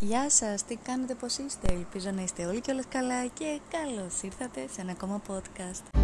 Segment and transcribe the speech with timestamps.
[0.00, 4.22] Γεια σας, τι κάνετε, πώς είστε, ελπίζω να είστε όλοι και όλες καλά και καλώς
[4.22, 6.00] ήρθατε σε ένα ακόμα podcast.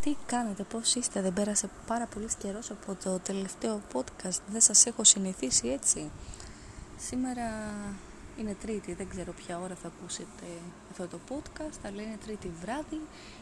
[0.00, 4.86] Τι κάνετε, πώς είστε, δεν πέρασε πάρα πολύς καιρός από το τελευταίο podcast, δεν σας
[4.86, 6.10] έχω συνηθίσει έτσι.
[6.96, 7.50] Σήμερα
[8.38, 10.46] είναι τρίτη, δεν ξέρω ποια ώρα θα ακούσετε
[10.90, 13.00] αυτό το podcast, αλλά είναι τρίτη βράδυ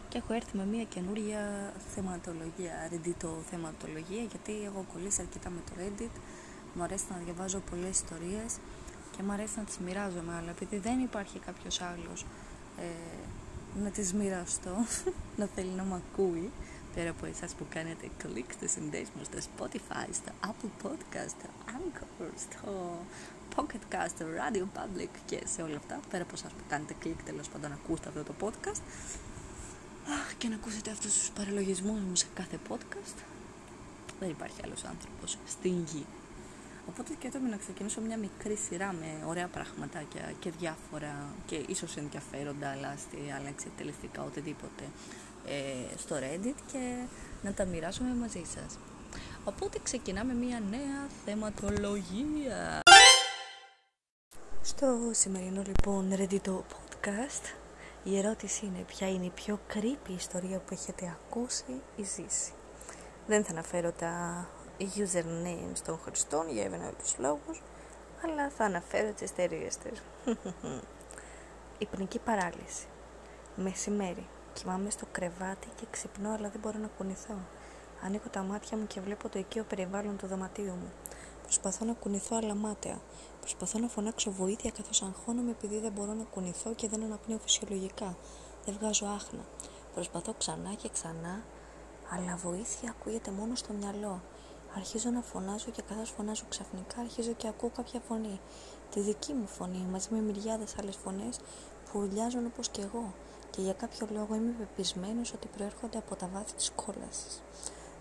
[0.09, 5.73] και έχω έρθει με μια καινούρια θεματολογία, Reddit θεματολογία, γιατί έχω κολλήσει αρκετά με το
[5.81, 6.15] Reddit,
[6.75, 8.57] μου αρέσει να διαβάζω πολλές ιστορίες
[9.17, 12.27] και μου αρέσει να τις μοιράζομαι, αλλά επειδή δεν υπάρχει κάποιος άλλος
[12.79, 14.77] ε, να τις μοιραστώ,
[15.41, 16.51] να θέλει να με ακούει,
[16.95, 22.31] πέρα από εσάς που κάνετε κλικ στο συνδέσμο στο Spotify, στο Apple Podcast, στο Anchor,
[22.37, 22.99] στο
[23.59, 27.23] Pocket Cast, στο Radio Public και σε όλα αυτά, πέρα από εσάς που κάνετε κλικ
[27.23, 28.81] τέλος πάντων να ακούσετε αυτό το podcast
[30.39, 33.17] και να ακούσετε αυτούς τους παραλογισμούς μου σε κάθε podcast,
[34.21, 36.07] δεν υπάρχει άλλος άνθρωπος στην γη.
[36.89, 41.15] Οπότε και έτοιμη να ξεκινήσω μια μικρή σειρά με ωραία πραγματάκια και διάφορα
[41.47, 42.97] και ίσως ενδιαφέροντα, αλλά,
[43.39, 44.85] αλλά εξετελεστικά οτιδήποτε
[45.47, 46.97] ε, στο Reddit και
[47.43, 48.79] να τα μοιράσουμε μαζί σας.
[49.45, 52.83] Οπότε ξεκινάμε μια νέα θεματολογία.
[54.79, 57.55] Στο σημερινό λοιπόν Reddit podcast
[58.05, 62.53] η ερώτηση είναι ποια είναι η πιο creepy ιστορία που έχετε ακούσει ή ζήσει;
[63.27, 64.47] Δεν θα αναφέρω τα
[64.79, 67.63] usernames των χρηστών για ευανοήτους λόγους,
[68.25, 70.03] αλλά θα αναφέρω τις εταιρείες της.
[71.79, 72.87] Υπνική παράλυση.
[73.57, 74.27] Μεσημέρι.
[74.53, 77.35] Κοιμάμαι στο κρεβάτι και ξυπνώ αλλά δεν μπορώ να κουνηθώ.
[78.05, 80.93] Ανοίγω τα μάτια μου και βλέπω το οικείο περιβάλλον του δωματίου μου.
[81.49, 83.01] Προσπαθώ να κουνηθώ αλλά μάταια.
[83.41, 88.17] Προσπαθώ να φωνάξω βοήθεια καθώς αγχώνομαι επειδή δεν μπορώ να κουνηθώ και δεν αναπνέω φυσιολογικά.
[88.65, 89.45] Δεν βγάζω άχνα.
[89.95, 91.43] Προσπαθώ ξανά και ξανά,
[92.11, 94.23] αλλά βοήθεια ακούγεται μόνο στο μυαλό.
[94.77, 98.41] Αρχίζω να φωνάζω και καθώς φωνάζω ξαφνικά αρχίζω και ακούω κάποια φωνή.
[98.91, 101.41] Τη δική μου φωνή μαζί με μυριάδες άλλες φωνές
[101.93, 103.15] που ουλιάζουν όπως και εγώ.
[103.51, 107.43] Και για κάποιο λόγο είμαι πεπισμένος ότι προέρχονται από τα βάθη της κόλασης.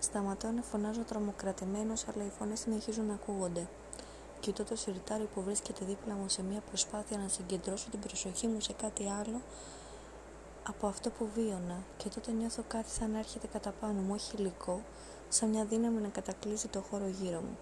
[0.07, 3.67] Σταματώ να φωνάζω τρομοκρατημένος, αλλά οι φωνές συνεχίζουν να ακούγονται.
[4.39, 8.59] Κοιτώ το σιρτάρι που βρίσκεται δίπλα μου σε μια προσπάθεια να συγκεντρώσω την προσοχή μου
[8.59, 9.41] σε κάτι άλλο
[10.67, 14.35] από αυτό που βίωνα και τότε νιώθω κάτι σαν να έρχεται κατά πάνω μου, όχι
[14.37, 14.81] υλικό,
[15.29, 17.57] σαν μια δύναμη να κατακλείσει το χώρο γύρω μου.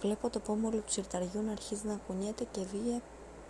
[0.00, 3.00] Βλέπω το πόμολο του σιρταριού να αρχίζει να κουνιέται και βία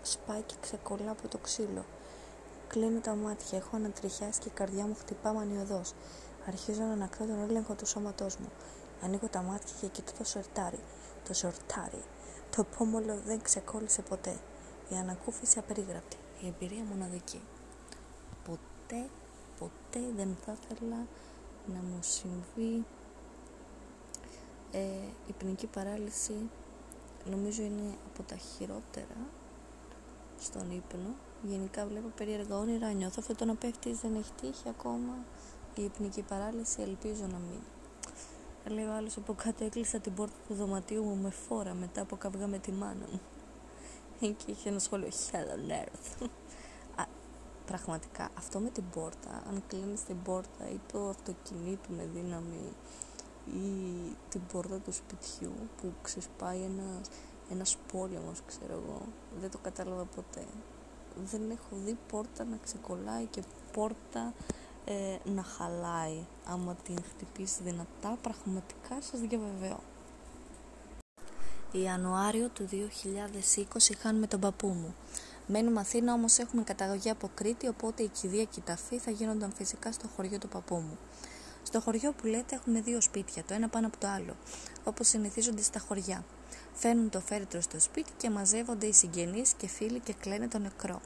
[0.02, 1.84] σπάει και ξεκολλά από το ξύλο.
[2.68, 5.92] Κλείνω τα μάτια, έχω ανατριχιάσει και η καρδιά μου χτυπά μανιωδώς.
[6.48, 8.48] Αρχίζω να ανακτώ τον έλεγχο του σώματός μου.
[9.02, 10.78] Ανοίγω τα μάτια και κοιτώ το σορτάρι.
[11.24, 12.02] Το σορτάρι.
[12.56, 14.36] Το πόμολο δεν ξεκόλλησε ποτέ.
[14.88, 16.16] Η ανακούφιση απερίγραπτη.
[16.40, 17.40] Η εμπειρία μοναδική.
[18.44, 19.08] Ποτέ,
[19.58, 21.06] ποτέ δεν θα ήθελα
[21.66, 22.84] να μου συμβεί
[24.72, 24.78] ε,
[25.26, 26.50] η υπνική παράλυση
[27.24, 29.16] νομίζω είναι από τα χειρότερα
[30.38, 35.14] στον ύπνο γενικά βλέπω περίεργα όνειρα νιώθω αυτό το να πέφτεις δεν έχει τύχει ακόμα
[35.78, 37.60] η υπνική παράλυση ελπίζω να μην.
[38.74, 42.16] Λέει ο άλλος από κάτω έκλεισα την πόρτα του δωματίου μου με φόρα μετά από
[42.16, 43.20] καυγά με τη μάνα μου.
[44.36, 46.28] Και είχε ένα σχόλιο Hell on earth
[46.96, 47.04] Α,
[47.66, 52.72] πραγματικά αυτό με την πόρτα αν κλείνεις την πόρτα ή το αυτοκινήτου με δύναμη
[53.46, 57.08] ή την πόρτα του σπιτιού που ξεσπάει ένας,
[57.50, 59.02] ένας πόλεμος ξέρω εγώ
[59.40, 60.44] δεν το κατάλαβα ποτέ.
[61.24, 64.34] Δεν έχω δει πόρτα να ξεκολλάει και πόρτα
[64.88, 69.80] ε, να χαλάει άμα την χτυπήσει δυνατά πραγματικά σας διαβεβαιώ
[71.72, 74.94] Ιανουάριο του 2020 χάνουμε τον παππού μου
[75.46, 79.52] Μένουμε Αθήνα όμως έχουμε καταγωγή από Κρήτη οπότε η κηδεία και η ταφή θα γίνονταν
[79.52, 80.98] φυσικά στο χωριό του παππού μου
[81.68, 84.36] στο χωριό που λέτε έχουμε δύο σπίτια, το ένα πάνω από το άλλο,
[84.84, 86.24] όπως συνηθίζονται στα χωριά.
[86.72, 91.00] Φέρνουν το φέρετρο στο σπίτι και μαζεύονται οι συγγενείς και φίλοι και κλαίνε το νεκρό.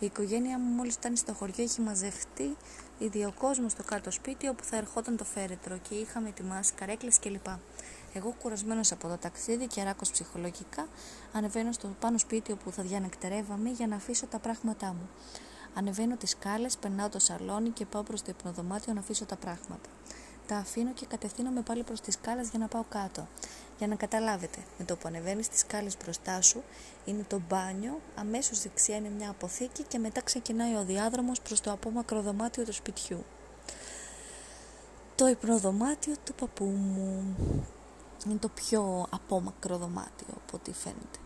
[0.00, 2.56] Η οικογένειά μου μόλις φτάνει στο χωριό έχει μαζευτεί
[2.98, 7.10] ήδη ο κόσμο στο κάτω σπίτι όπου θα ερχόταν το φέρετρο και είχαμε ετοιμάσει καρέκλε
[7.20, 7.46] κλπ.
[8.12, 10.88] Εγώ κουρασμένος από το ταξίδι και αράκος ψυχολογικά
[11.32, 15.08] ανεβαίνω στο πάνω σπίτι όπου θα διανεκτερεύαμε για να αφήσω τα πράγματά μου.
[15.74, 19.88] Ανεβαίνω τις σκάλες, περνάω το σαλόνι και πάω προς το υπνοδωμάτιο να αφήσω τα πράγματα.
[20.46, 23.28] Τα αφήνω και κατευθύνομαι πάλι προς τις σκάλες για να πάω κάτω.
[23.80, 26.62] Για να καταλάβετε, με το που ανεβαίνεις τις σκάλες μπροστά σου
[27.04, 31.72] είναι το μπάνιο, αμέσως δεξιά είναι μια αποθήκη και μετά ξεκινάει ο διάδρομος προς το
[31.72, 33.24] απόμακρο δωμάτιο του σπιτιού.
[35.14, 37.36] Το υπνοδωμάτιο του παππού μου
[38.26, 41.18] είναι το πιο απόμακρο δωμάτιο από ό,τι φαίνεται.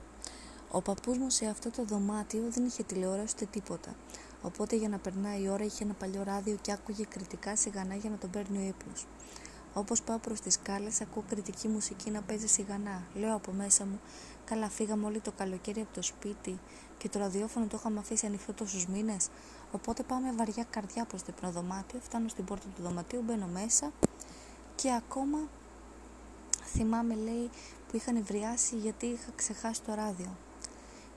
[0.71, 3.95] Ο παππούς μου σε αυτό το δωμάτιο δεν είχε τηλεόραση ούτε τίποτα.
[4.43, 8.11] Οπότε για να περνάει η ώρα είχε ένα παλιό ράδιο και άκουγε κριτικά σιγανά για
[8.11, 9.07] να τον παίρνει ο ύπνος.
[9.75, 13.03] Όπως πάω προς τις σκάλες ακούω κριτική μουσική να παίζει σιγανά.
[13.15, 14.00] Λέω από μέσα μου,
[14.44, 16.59] καλά φύγαμε όλοι το καλοκαίρι από το σπίτι
[16.99, 19.29] και το ραδιόφωνο το είχαμε αφήσει ανοιχτό τόσους μήνες.
[19.73, 23.93] Οπότε πάω με βαριά καρδιά προς το υπνοδωμάτιο, φτάνω στην πόρτα του δωματίου, μπαίνω μέσα
[24.75, 25.38] και ακόμα
[26.65, 27.50] θυμάμαι λέει
[27.88, 30.37] που είχαν ευριάσει γιατί είχα ξεχάσει το ράδιο.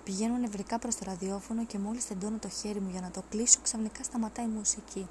[0.04, 3.59] Πηγαίνω νευρικά προς το ραδιόφωνο και μόλις τεντώνω το χέρι μου για να το κλείσω
[3.63, 5.07] ξαφνικά σταματάει η μουσική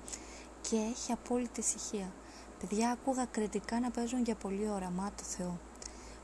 [0.61, 2.13] και έχει απόλυτη ησυχία.
[2.61, 5.59] Παιδιά άκουγα κριτικά να παίζουν για πολλή ώρα, μα το Θεό.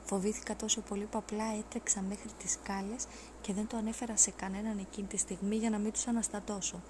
[0.05, 3.07] Φοβήθηκα τόσο πολύ που απλά έτρεξα μέχρι τις σκάλες
[3.41, 6.83] και δεν το ανέφερα σε κανέναν εκείνη τη στιγμή για να μην τους αναστατώσω.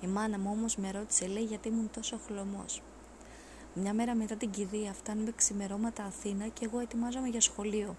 [0.00, 2.82] Η μάνα μου όμως με ρώτησε λέει γιατί ήμουν τόσο χλωμός.
[3.74, 7.96] Μια μέρα μετά την κηδεία φτάνουμε ξημερώματα Αθήνα και εγώ ετοιμάζομαι για σχολείο.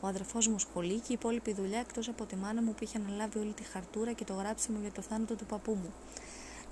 [0.00, 2.98] Ο αδερφός μου σχολεί και η υπόλοιπη δουλειά εκτός από τη μάνα μου που είχε
[2.98, 5.92] αναλάβει όλη τη χαρτούρα και το γράψιμο για το θάνατο του παππού μου.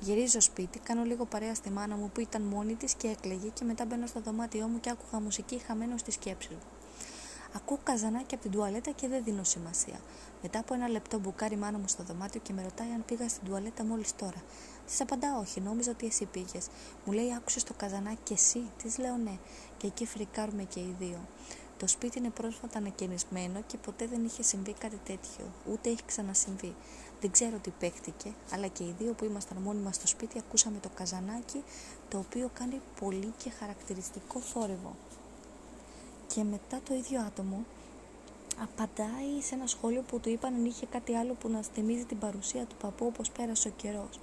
[0.03, 3.65] Γυρίζω σπίτι, κάνω λίγο παρέα στη μάνα μου που ήταν μόνη της και έκλαιγε και
[3.65, 6.59] μετά μπαίνω στο δωμάτιό μου και άκουγα μουσική χαμένο στη σκέψη μου.
[7.53, 10.01] Ακούω καζανάκι από την τουαλέτα και δεν δίνω σημασία.
[10.43, 13.29] Μετά από ένα λεπτό μπουκάρει η μάνα μου στο δωμάτιο και με ρωτάει αν πήγα
[13.29, 14.43] στην τουαλέτα μόλις τώρα.
[14.87, 16.67] Της απαντάω όχι, νόμιζα ότι εσύ πήγες.
[17.05, 18.63] Μου λέει άκουσες το καζανάκι και εσύ.
[18.83, 19.39] Της λέω ναι.
[19.77, 21.21] Και εκεί φρικάρουμε και οι δύο.
[21.81, 26.75] Το σπίτι είναι πρόσφατα ανακαινισμένο και ποτέ δεν είχε συμβεί κάτι τέτοιο, ούτε έχει ξανασυμβεί.
[27.21, 30.79] Δεν ξέρω τι παίχτηκε, αλλά και οι δύο που ήμασταν μόνοι μας στο σπίτι ακούσαμε
[30.79, 31.63] το καζανάκι,
[32.09, 34.97] το οποίο κάνει πολύ και χαρακτηριστικό θόρυβο.
[36.27, 37.65] Και μετά το ίδιο άτομο
[38.63, 42.19] απαντάει σε ένα σχόλιο που του είπαν αν είχε κάτι άλλο που να θυμίζει την
[42.19, 44.21] παρουσία του παππού όπως πέρασε ο καιρός.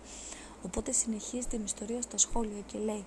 [0.65, 3.05] Οπότε συνεχίζει την ιστορία στα σχόλια και λέει: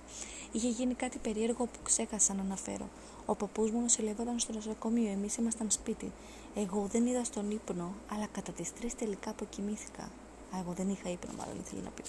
[0.51, 2.89] Είχε γίνει κάτι περίεργο που ξέχασα να αναφέρω.
[3.25, 6.11] Ο παππούς μου νοσηλεύονταν στο νοσοκομείο, εμείς ήμασταν σπίτι.
[6.55, 10.03] Εγώ δεν είδα στον ύπνο, αλλά κατά τις τρεις τελικά αποκοιμήθηκα.
[10.55, 12.03] Α, εγώ δεν είχα ύπνο, μάλλον ήθελε να πει.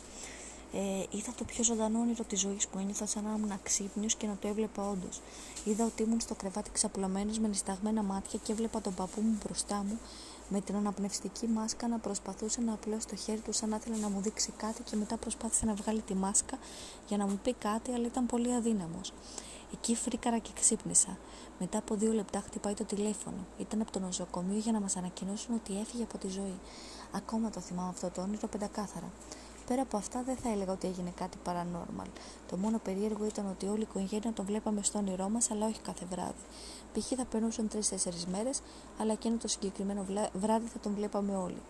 [0.75, 4.27] Ε, είδα το πιο ζωντανό όνειρο της ζωής που ένιωθα σαν να ήμουν ξύπνιος και
[4.27, 5.21] να το έβλεπα όντως.
[5.65, 9.85] Είδα ότι ήμουν στο κρεβάτι ξαπλωμένος με νησταγμένα μάτια και έβλεπα τον παππού μου μπροστά
[9.89, 9.99] μου
[10.53, 14.09] με την αναπνευστική μάσκα να προσπαθούσε να απλώσει το χέρι του σαν να ήθελε να
[14.09, 16.59] μου δείξει κάτι και μετά προσπάθησε να βγάλει τη μάσκα
[17.09, 19.13] για να μου πει κάτι αλλά ήταν πολύ αδύναμος.
[19.73, 21.19] Εκεί φρίκαρα και ξύπνησα.
[21.59, 23.47] Μετά από δύο λεπτά χτυπάει το τηλέφωνο.
[23.59, 26.59] Ήταν από το νοσοκομείο για να μας ανακοινώσουν ότι έφυγε από τη ζωή.
[27.13, 29.11] Ακόμα το θυμάμαι αυτό το όνειρο πεντακάθαρα.
[29.73, 32.07] Πέρα από αυτά δεν θα έλεγα ότι έγινε κάτι paranormal.
[32.49, 35.81] Το μόνο περίεργο ήταν ότι όλη η οικογένεια τον βλέπαμε στο όνειρό μας, αλλά όχι
[35.81, 36.43] κάθε βράδυ.
[36.93, 37.13] Π.χ.
[37.17, 38.61] θα περνούσαν τρει-τέσσερι μέρες,
[38.99, 41.63] αλλά εκείνο το συγκεκριμένο βράδυ θα τον βλέπαμε όλοι.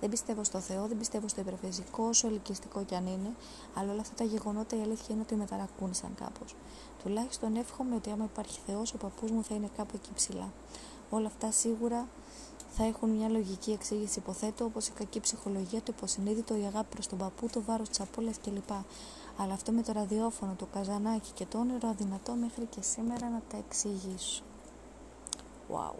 [0.00, 3.34] Δεν πιστεύω στο Θεό, δεν πιστεύω στο υπερφυσικό, όσο ελκυστικό κι αν είναι,
[3.74, 6.54] αλλά όλα αυτά τα γεγονότα η αλήθεια είναι ότι με ταρακούνησαν κάπως.
[7.02, 10.52] Τουλάχιστον εύχομαι ότι άμα υπάρχει Θεός, ο παππούς μου θα είναι κάπου εκεί ψηλά.
[11.10, 12.08] Όλα αυτά σίγουρα
[12.70, 17.06] θα έχουν μια λογική εξήγηση, υποθέτω, όπως η κακή ψυχολογία, το υποσυνείδητο, η αγάπη προς
[17.06, 18.70] τον παππού, το βάρος της απώλειας κλπ.
[19.36, 23.42] Αλλά αυτό με το ραδιόφωνο, το καζανάκι και το όνειρο αδυνατό μέχρι και σήμερα να
[23.48, 24.42] τα εξηγήσω.
[25.72, 25.94] Wow.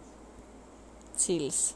[1.26, 1.74] Chills.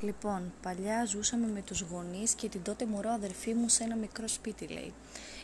[0.00, 4.28] Λοιπόν, παλιά ζούσαμε με τους γονείς και την τότε μωρό αδερφή μου σε ένα μικρό
[4.28, 4.92] σπίτι, λέει.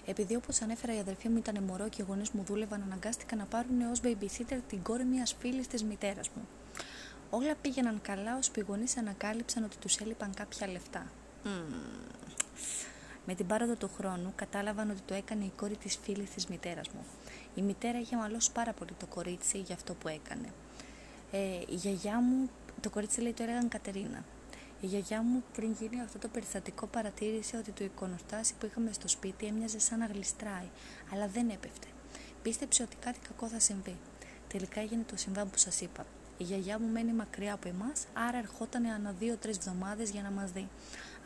[0.07, 3.45] Επειδή όπως ανέφερα η αδερφή μου ήταν μωρό και οι γονείς μου δούλευαν, αναγκάστηκα να
[3.45, 6.49] πάρουν ως babysitter την κόρη μιας φίλης της μητέρας μου.
[7.31, 11.07] Όλα πήγαιναν καλά, ώσπου οι γονείς ανακάλυψαν ότι τους έλειπαν κάποια λεφτά.
[11.45, 11.49] Mm.
[13.27, 16.89] Με την πάροδο του χρόνου κατάλαβαν ότι το έκανε η κόρη της φίλης της μητέρας
[16.89, 17.05] μου.
[17.55, 20.49] Η μητέρα είχε μαλώσει πάρα πολύ το κορίτσι για αυτό που έκανε.
[21.31, 21.38] Ε,
[21.69, 22.50] η γιαγιά μου,
[22.81, 24.25] το κορίτσι λέει το έλεγαν Κατερίνα.
[24.81, 29.09] Η γιαγιά μου πριν γίνει αυτό το περιστατικό παρατήρησε ότι το εικονοστάσι που είχαμε στο
[29.09, 30.69] σπίτι έμοιαζε σαν να γλιστράει,
[31.12, 31.87] αλλά δεν έπεφτε.
[32.43, 33.97] Πίστεψε ότι κάτι κακό θα συμβεί.
[34.49, 36.07] Τελικά έγινε το συμβάν που σας είπα.
[36.38, 40.50] Η γιαγιά μου μένει μακριά από εμάς, άρα ερχόταν ανά δύο-τρεις εβδομάδες για να μας
[40.50, 40.68] δει.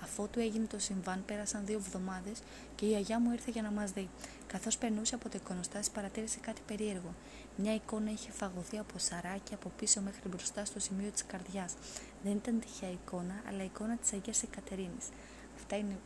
[0.03, 2.43] Αφότου έγινε το συμβάν, πέρασαν δύο εβδομάδες
[2.75, 4.09] και η γιαγιά μου ήρθε για να μας δει.
[4.47, 7.15] Καθώς περνούσε από το εικονοστάσι, παρατήρησε κάτι περίεργο.
[7.57, 11.75] Μια εικόνα είχε φαγωθεί από σαράκι από πίσω μέχρι μπροστά στο σημείο της καρδιάς.
[12.23, 15.09] Δεν ήταν τυχαία εικόνα, αλλά εικόνα της Αγίας Εκατερίνης.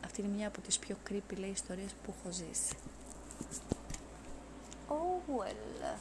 [0.03, 2.75] Αυτή είναι μια από τις πιο creepy λέει ιστορίες που έχω ζήσει.
[4.89, 5.97] Oh well.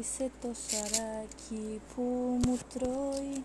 [0.00, 2.02] Είσαι το σαράκι που
[2.46, 3.44] μου τρώει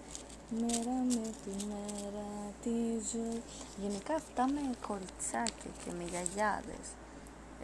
[0.49, 2.27] μέρα με τη μέρα
[2.63, 2.69] τη
[3.11, 3.41] ζωή.
[3.81, 6.85] Γενικά αυτά με κοριτσάκια και με γιαγιάδες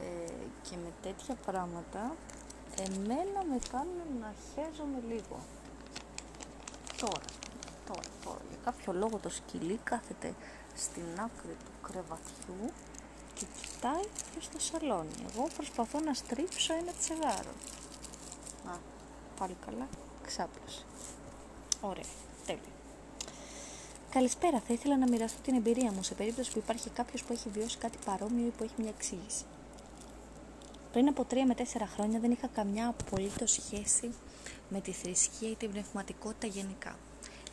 [0.01, 2.15] ε, και με τέτοια πράγματα
[2.79, 5.39] εμένα με κάνουν να χέζομαι λίγο.
[6.97, 7.25] Τώρα,
[7.87, 8.41] τώρα, τώρα.
[8.49, 10.33] Για κάποιο λόγο το σκυλί κάθεται
[10.75, 12.71] στην άκρη του κρεβατιού
[13.33, 15.15] και κοιτάει και στο σαλόνι.
[15.29, 17.53] Εγώ προσπαθώ να στρίψω ένα τσιγάρο.
[19.33, 19.87] Α, πάλι καλά,
[20.25, 20.83] ξάπλωσε.
[21.81, 22.03] Ωραία,
[22.45, 22.61] τέλεια.
[24.09, 27.49] Καλησπέρα, θα ήθελα να μοιραστώ την εμπειρία μου σε περίπτωση που υπάρχει κάποιος που έχει
[27.49, 29.43] βιώσει κάτι παρόμοιο ή που έχει μια εξήγηση.
[30.91, 34.13] Πριν από τρία με τέσσερα χρόνια δεν είχα καμιά απολύτως σχέση
[34.69, 36.95] με τη θρησκεία ή την πνευματικότητα γενικά.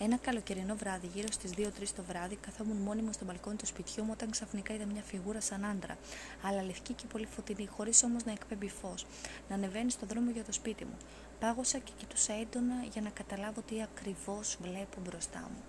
[0.02, 4.11] Ένα καλοκαιρινό βράδυ, γύρω στις 2-3 το βράδυ, καθόμουν μόνιμος στο μπαλκόνι του σπιτιού μου
[4.12, 5.97] όταν ξαφνικά είδα μια φιγούρα σαν άντρα,
[6.42, 9.07] αλλά λευκή και πολύ φωτεινή, χωρίς όμως να εκπέμπει φως,
[9.49, 10.97] να ανεβαίνει στο δρόμο για το σπίτι μου.
[11.40, 15.62] Πάγωσα και κοιτούσα έντονα για να καταλάβω τι ακριβώς βλέπω μπροστά μου.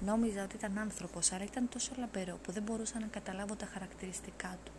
[0.00, 4.58] Νόμιζα ότι ήταν άνθρωπος, αλλά ήταν τόσο λαμπερό που δεν μπορούσα να καταλάβω τα χαρακτηριστικά
[4.64, 4.72] του,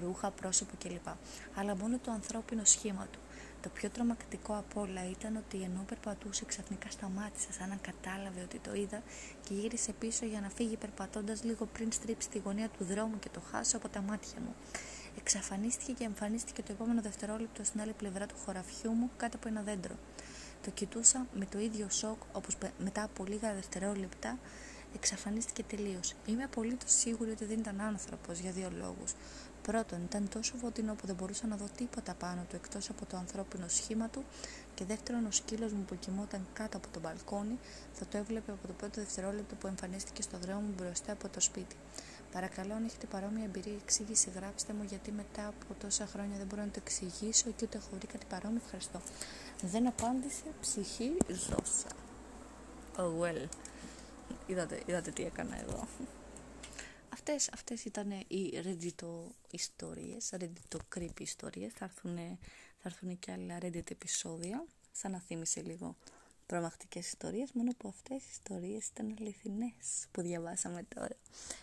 [0.00, 1.08] ρούχα, πρόσωπο κλπ.
[1.54, 3.18] Αλλά μόνο το ανθρώπινο σχήμα του.
[3.64, 8.58] Το πιο τρομακτικό απ' όλα ήταν ότι ενώ περπατούσε ξαφνικά σταμάτησε σαν να κατάλαβε ότι
[8.58, 9.02] το είδα
[9.44, 13.28] και γύρισε πίσω για να φύγει περπατώντας λίγο πριν στρίψει τη γωνία του δρόμου και
[13.28, 14.54] το χάσω από τα μάτια μου.
[15.18, 19.62] Εξαφανίστηκε και εμφανίστηκε το επόμενο δευτερόλεπτο στην άλλη πλευρά του χωραφιού μου κάτω από ένα
[19.62, 19.94] δέντρο.
[20.62, 24.38] Το κοιτούσα με το ίδιο σοκ όπως μετά από λίγα δευτερόλεπτα
[24.94, 26.14] εξαφανίστηκε τελείως.
[26.26, 29.14] Είμαι απολύτως σίγουρη ότι δεν ήταν άνθρωπος για δύο λόγους.
[29.62, 33.16] Πρώτον, ήταν τόσο φωτεινό που δεν μπορούσα να δω τίποτα πάνω του εκτός από το
[33.16, 34.24] ανθρώπινο σχήμα του.
[34.74, 37.58] Και δεύτερον, ο σκύλος μου που κοιμόταν κάτω από το μπαλκόνι
[37.92, 41.76] θα το έβλεπε από το πρώτο δευτερόλεπτο που εμφανίστηκε στο δρόμο μπροστά από το σπίτι.
[42.32, 46.62] Παρακαλώ, αν έχετε παρόμοια εμπειρία εξήγηση, γράψτε μου γιατί μετά από τόσα χρόνια δεν μπορώ
[46.62, 48.60] να το εξηγήσω και ούτε έχω βρει κάτι παρόμοιο.
[48.64, 49.00] Ευχαριστώ.
[49.62, 51.88] Δεν απάντησε ψυχή ζώσα.
[52.96, 53.48] Oh well.
[54.46, 55.88] Είδατε, είδατε τι έκανα εδώ.
[57.12, 59.06] Αυτές, αυτές ήταν οι Reddit
[59.50, 61.72] ιστορίες, Reddit creepy ιστορίες.
[61.72, 62.16] Θα έρθουν,
[62.78, 65.96] θα έρθουν και άλλα Reddit επεισόδια, σαν να θύμισε λίγο
[66.46, 71.16] τρομακτικές ιστορίες, μόνο που αυτές οι ιστορίες ήταν αληθινές που διαβάσαμε τώρα.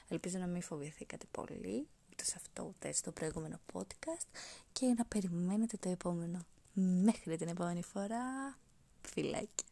[0.08, 4.28] Ελπίζω να μην φοβηθήκατε πολύ, ούτε σε αυτό ούτε στο προηγούμενο podcast
[4.72, 6.46] και να περιμένετε το επόμενο.
[6.74, 8.58] Μέχρι την επόμενη φορά,
[9.02, 9.66] φιλάκια.